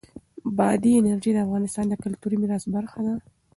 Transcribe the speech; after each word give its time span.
بادي 0.57 0.91
انرژي 0.99 1.31
د 1.33 1.37
افغانستان 1.45 1.85
د 1.89 1.93
کلتوري 2.03 2.37
میراث 2.41 2.63
برخه 2.75 2.99
ده. 3.05 3.13